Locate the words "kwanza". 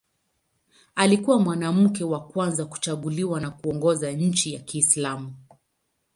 2.27-2.65